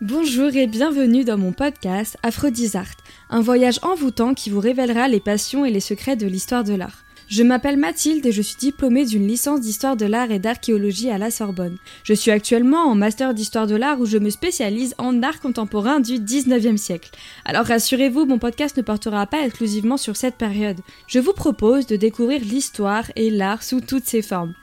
[0.00, 2.86] Bonjour et bienvenue dans mon podcast Aphrodisart,
[3.30, 7.02] un voyage envoûtant qui vous révélera les passions et les secrets de l'histoire de l'art.
[7.26, 11.18] Je m'appelle Mathilde et je suis diplômée d'une licence d'histoire de l'art et d'archéologie à
[11.18, 11.78] la Sorbonne.
[12.04, 15.98] Je suis actuellement en master d'histoire de l'art où je me spécialise en art contemporain
[15.98, 17.10] du 19e siècle.
[17.44, 20.78] Alors rassurez-vous, mon podcast ne portera pas exclusivement sur cette période.
[21.08, 24.54] Je vous propose de découvrir l'histoire et l'art sous toutes ses formes.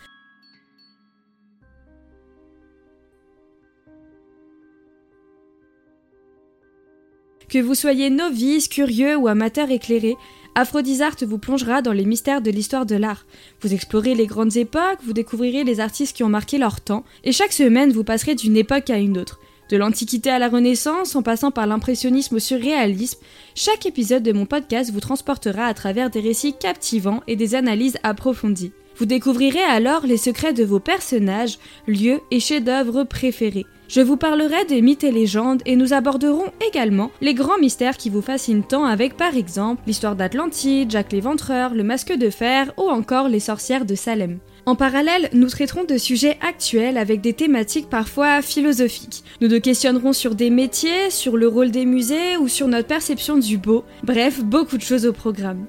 [7.56, 10.18] Que vous soyez novice, curieux ou amateur éclairé,
[10.56, 13.26] Aphrodisart vous plongera dans les mystères de l'histoire de l'art.
[13.62, 17.32] Vous explorez les grandes époques, vous découvrirez les artistes qui ont marqué leur temps, et
[17.32, 19.40] chaque semaine vous passerez d'une époque à une autre.
[19.70, 23.22] De l'Antiquité à la Renaissance, en passant par l'impressionnisme au surréalisme,
[23.56, 28.00] chaque épisode de mon podcast vous transportera à travers des récits captivants et des analyses
[28.04, 28.74] approfondies.
[28.98, 33.66] Vous découvrirez alors les secrets de vos personnages, lieux et chefs-d'œuvre préférés.
[33.88, 38.10] Je vous parlerai des mythes et légendes et nous aborderons également les grands mystères qui
[38.10, 42.90] vous fascinent tant avec par exemple l'histoire d'Atlantide, Jacques l'Éventreur, le masque de fer ou
[42.90, 44.40] encore les sorcières de Salem.
[44.66, 49.24] En parallèle, nous traiterons de sujets actuels avec des thématiques parfois philosophiques.
[49.40, 53.38] Nous nous questionnerons sur des métiers, sur le rôle des musées ou sur notre perception
[53.38, 53.84] du beau.
[54.04, 55.68] Bref, beaucoup de choses au programme.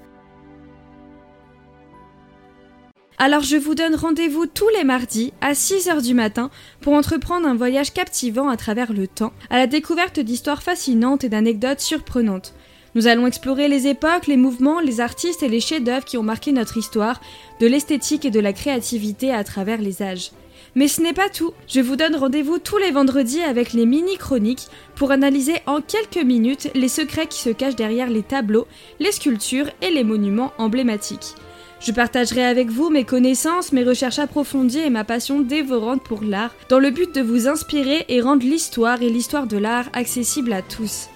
[3.19, 6.50] Alors je vous donne rendez-vous tous les mardis à 6h du matin
[6.83, 11.31] pour entreprendre un voyage captivant à travers le temps, à la découverte d'histoires fascinantes et
[11.31, 12.53] d'anecdotes surprenantes.
[12.95, 16.53] Nous allons explorer les époques, les mouvements, les artistes et les chefs-d'œuvre qui ont marqué
[16.53, 17.23] notre histoire,
[17.58, 20.33] de l'esthétique et de la créativité à travers les âges.
[20.75, 21.55] Mais ce n'est pas tout.
[21.69, 26.69] Je vous donne rendez-vous tous les vendredis avec les mini-chroniques pour analyser en quelques minutes
[26.75, 28.67] les secrets qui se cachent derrière les tableaux,
[29.01, 31.34] les sculptures et les monuments emblématiques.
[31.81, 36.55] Je partagerai avec vous mes connaissances, mes recherches approfondies et ma passion dévorante pour l'art,
[36.69, 40.63] dans le but de vous inspirer et rendre l'histoire et l'histoire de l'art accessibles à
[40.63, 41.09] tous.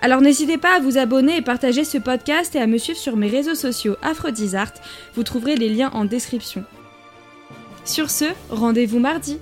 [0.00, 3.16] Alors n'hésitez pas à vous abonner et partager ce podcast et à me suivre sur
[3.16, 4.72] mes réseaux sociaux Aphrodisart,
[5.14, 6.64] vous trouverez les liens en description.
[7.84, 9.38] Sur ce, rendez-vous mardi